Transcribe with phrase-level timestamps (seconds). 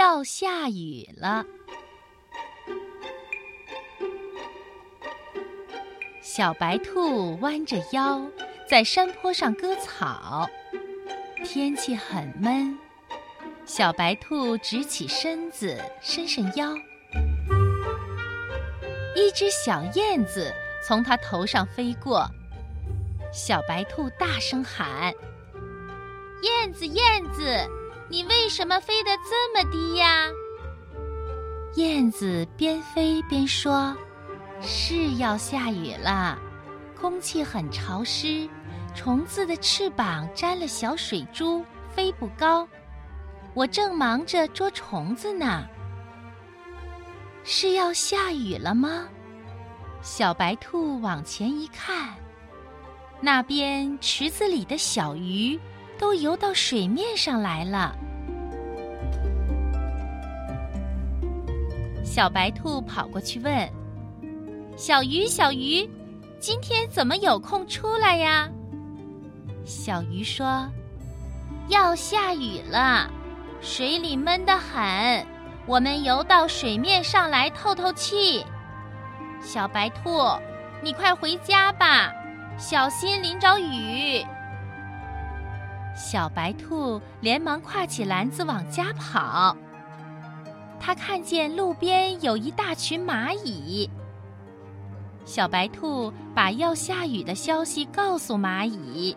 [0.00, 1.44] 要下雨了。
[6.22, 8.26] 小白兔弯着腰
[8.66, 10.48] 在山坡上割草，
[11.44, 12.74] 天气很闷。
[13.66, 16.74] 小白兔直起身子，伸伸腰。
[19.14, 20.50] 一只小燕子
[20.82, 22.26] 从它头上飞过，
[23.34, 25.12] 小白兔大声喊
[26.42, 27.44] ：“燕子，燕子，
[28.10, 30.26] 你为什么飞得这么低呀？”
[31.76, 33.96] 燕子边飞边说
[34.60, 36.36] ：“是要下雨了，
[37.00, 38.48] 空气很潮湿，
[38.94, 42.66] 虫子的翅膀沾了小水珠，飞不高。
[43.54, 45.64] 我正忙着捉虫子呢。”
[47.44, 49.08] 是要下雨了吗？
[50.02, 52.14] 小白兔往前一看，
[53.20, 55.58] 那边池子里的小鱼
[56.00, 57.94] 都游到水面上来了。
[62.02, 63.68] 小白兔跑过去问
[64.78, 65.86] ：“小鱼，小鱼，
[66.40, 68.48] 今天怎么有空出来呀？”
[69.66, 70.66] 小鱼说
[71.68, 73.10] ：“要下雨了，
[73.60, 74.82] 水里闷得很。”
[75.68, 78.44] 我们游到水面上来透透气，
[79.42, 80.18] 小白兔，
[80.82, 82.10] 你快回家吧，
[82.56, 84.24] 小心淋着雨。
[85.94, 89.56] 小白兔连忙挎起篮子往家跑。
[90.78, 93.88] 它看见路边有一大群蚂蚁。
[95.24, 99.16] 小白兔把要下雨的消息告诉蚂蚁。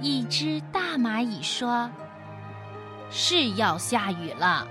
[0.00, 1.90] 一只大蚂蚁说
[3.10, 4.66] ：“是要下雨了。”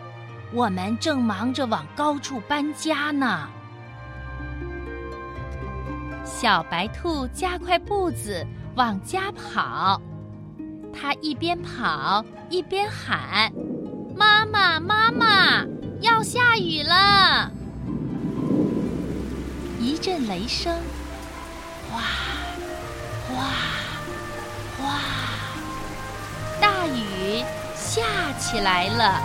[0.54, 3.50] 我们正忙着往高处搬家呢。
[6.24, 10.02] 小白兔加快步子往家跑，
[11.00, 13.52] 他一边跑一边喊
[14.16, 15.66] ：“妈妈，妈妈，
[16.02, 17.52] 要下雨了！”
[19.80, 20.74] 一阵雷声，
[21.92, 22.00] 哗，
[23.28, 23.50] 哗，
[24.80, 25.00] 哗，
[26.62, 27.44] 大雨
[27.76, 28.02] 下
[28.40, 29.22] 起来了。